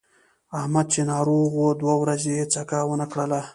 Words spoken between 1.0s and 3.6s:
ناروغ و دوه ورځې یې څکه ونه کړله.